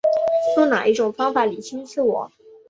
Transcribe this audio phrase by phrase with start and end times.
[0.57, 2.31] 用哪一种方法厘清自我